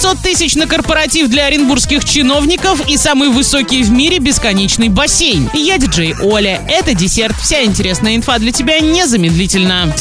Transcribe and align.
500 0.00 0.18
тысяч 0.22 0.54
на 0.54 0.66
корпоратив 0.66 1.28
для 1.28 1.44
оренбургских 1.44 2.06
чиновников 2.06 2.88
и 2.88 2.96
самый 2.96 3.28
высокий 3.28 3.82
в 3.82 3.90
мире 3.90 4.18
бесконечный 4.18 4.88
бассейн. 4.88 5.50
Я 5.52 5.76
диджей 5.76 6.14
Оля. 6.22 6.62
Это 6.70 6.94
десерт. 6.94 7.36
Вся 7.36 7.64
интересная 7.64 8.16
инфа 8.16 8.38
для 8.38 8.50
тебя 8.50 8.80
незамедлительно. 8.80 9.92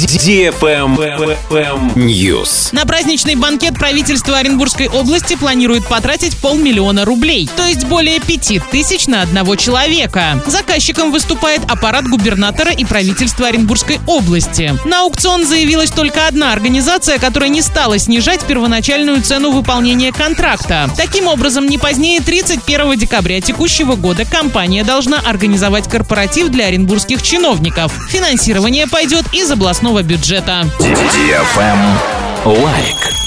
News. 1.97 2.69
На 2.71 2.85
праздничный 2.85 3.35
банкет 3.35 3.73
правительство 3.73 4.37
Оренбургской 4.37 4.87
области 4.87 5.35
планирует 5.35 5.85
потратить 5.85 6.37
полмиллиона 6.37 7.03
рублей, 7.03 7.49
то 7.57 7.65
есть 7.65 7.83
более 7.83 8.21
пяти 8.21 8.61
тысяч 8.71 9.07
на 9.07 9.21
одного 9.21 9.57
человека. 9.57 10.41
Заказчиком 10.47 11.11
выступает 11.11 11.69
аппарат 11.69 12.07
губернатора 12.07 12.71
и 12.71 12.85
правительства 12.85 13.47
Оренбургской 13.47 13.99
области. 14.07 14.73
На 14.85 15.01
аукцион 15.01 15.45
заявилась 15.45 15.91
только 15.91 16.25
одна 16.27 16.53
организация, 16.53 17.19
которая 17.19 17.49
не 17.49 17.61
стала 17.61 17.99
снижать 17.99 18.45
первоначальную 18.45 19.21
цену 19.21 19.51
выполнения 19.51 19.88
контракта. 20.11 20.89
Таким 20.95 21.27
образом, 21.27 21.65
не 21.65 21.77
позднее 21.77 22.21
31 22.21 22.97
декабря 22.97 23.41
текущего 23.41 23.95
года 23.95 24.23
компания 24.23 24.83
должна 24.83 25.19
организовать 25.19 25.89
корпоратив 25.89 26.49
для 26.49 26.67
оренбургских 26.67 27.21
чиновников. 27.21 27.91
Финансирование 28.09 28.87
пойдет 28.87 29.25
из 29.33 29.49
областного 29.49 30.03
бюджета. 30.03 30.65
Лайк. 32.45 33.18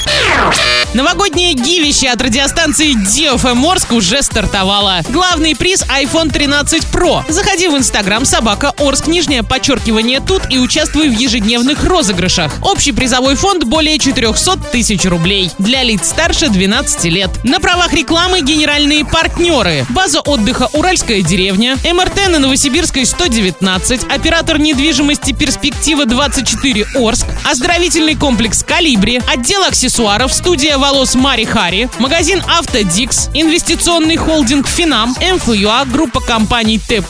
Новогоднее 0.95 1.55
гивище 1.55 2.09
от 2.09 2.21
радиостанции 2.21 2.93
DFM 2.95 3.67
Орск 3.67 3.93
уже 3.93 4.23
стартовало. 4.23 5.01
Главный 5.09 5.57
приз 5.57 5.83
iPhone 5.85 6.31
13 6.31 6.85
Pro. 6.93 7.23
Заходи 7.33 7.69
в 7.69 7.79
Инстаграм 7.79 8.27
собака 8.27 8.75
Орск, 8.79 9.07
нижнее 9.07 9.43
подчеркивание 9.43 10.21
тут 10.21 10.43
и 10.51 10.59
участвуй 10.59 11.09
в 11.09 11.19
ежедневных 11.19 11.83
розыгрышах. 11.85 12.53
Общий 12.61 12.93
призовой 12.93 13.37
фонд 13.37 13.65
более 13.65 13.99
400 13.99 14.59
тысяч 14.71 15.07
рублей. 15.07 15.51
Для 15.59 15.83
лиц 15.83 16.11
старше 16.11 16.51
12 16.51 17.05
лет. 17.05 17.31
На 17.43 17.59
правах 17.59 17.95
рекламы 17.95 18.43
генеральные 18.43 19.07
партнеры. 19.07 19.87
База 19.89 20.21
отдыха 20.21 20.69
«Уральская 20.75 21.23
деревня», 21.23 21.79
МРТ 21.91 22.29
на 22.29 22.39
Новосибирской 22.39 23.07
119, 23.07 24.05
оператор 24.13 24.59
недвижимости 24.59 25.33
«Перспектива 25.33 26.05
24 26.05 26.87
Орск», 26.97 27.27
оздоровительный 27.51 28.15
комплекс 28.15 28.63
«Колибри», 28.63 29.23
отдел 29.27 29.63
аксессуаров, 29.65 30.35
студия 30.35 30.82
волос 30.83 31.15
Мари 31.15 31.45
Хари, 31.45 31.89
магазин 32.01 32.43
Автодикс, 32.59 33.29
инвестиционный 33.35 34.17
холдинг 34.17 34.67
Финам, 34.67 35.15
МФЮА, 35.21 35.85
группа 35.85 36.19
компаний 36.19 36.81
Т+, 36.81 37.01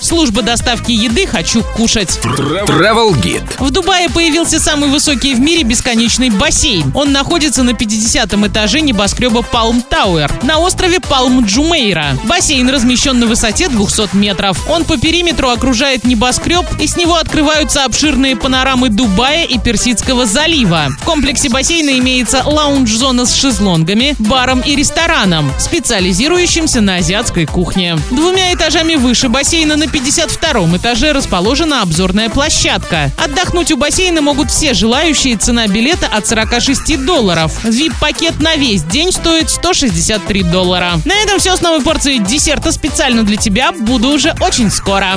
служба 0.00 0.40
доставки 0.40 0.92
еды 0.92 1.26
«Хочу 1.26 1.62
кушать». 1.76 2.18
Travel 2.22 3.12
Guide. 3.20 3.46
В 3.58 3.70
Дубае 3.70 4.08
появился 4.08 4.58
самый 4.58 4.88
высокий 4.88 5.34
в 5.34 5.40
мире 5.40 5.62
бесконечный 5.62 6.30
бассейн. 6.30 6.90
Он 6.94 7.12
находится 7.12 7.62
на 7.62 7.74
50 7.74 8.32
этаже 8.32 8.80
небоскреба 8.80 9.42
Палм 9.42 9.82
Тауэр 9.82 10.32
на 10.42 10.58
острове 10.60 10.98
Палм 10.98 11.44
Джумейра. 11.44 12.16
Бассейн 12.24 12.70
размещен 12.70 13.20
на 13.20 13.26
высоте 13.26 13.68
200 13.68 14.16
метров. 14.16 14.70
Он 14.70 14.86
по 14.86 14.96
периметру 14.96 15.50
окружает 15.50 16.04
небоскреб, 16.04 16.64
и 16.80 16.86
с 16.86 16.96
него 16.96 17.16
открываются 17.16 17.84
обширные 17.84 18.36
панорамы 18.36 18.88
Дубая 18.88 19.44
и 19.44 19.58
Персидского 19.58 20.24
залива. 20.24 20.86
В 20.98 21.04
комплексе 21.04 21.50
бассейна 21.50 21.98
имеется 21.98 22.42
лаунж-зона 22.42 23.17
с 23.24 23.34
шезлонгами, 23.34 24.14
баром 24.18 24.60
и 24.60 24.74
рестораном, 24.74 25.52
специализирующимся 25.58 26.80
на 26.80 26.96
азиатской 26.96 27.46
кухне. 27.46 27.98
Двумя 28.10 28.52
этажами 28.52 28.94
выше 28.94 29.28
бассейна 29.28 29.76
на 29.76 29.86
52 29.86 30.76
этаже 30.76 31.12
расположена 31.12 31.82
обзорная 31.82 32.28
площадка. 32.30 33.10
Отдохнуть 33.16 33.72
у 33.72 33.76
бассейна 33.76 34.22
могут 34.22 34.50
все 34.50 34.74
желающие, 34.74 35.36
цена 35.36 35.66
билета 35.66 36.06
от 36.06 36.26
46 36.26 37.04
долларов. 37.04 37.52
VIP-пакет 37.64 38.40
на 38.40 38.56
весь 38.56 38.82
день 38.82 39.12
стоит 39.12 39.50
163 39.50 40.42
доллара. 40.44 41.00
На 41.04 41.14
этом 41.14 41.38
все 41.38 41.56
с 41.56 41.60
новой 41.60 41.82
порцией 41.82 42.18
десерта 42.18 42.72
специально 42.72 43.22
для 43.22 43.36
тебя. 43.36 43.72
Буду 43.72 44.10
уже 44.10 44.34
очень 44.40 44.70
скоро. 44.70 45.12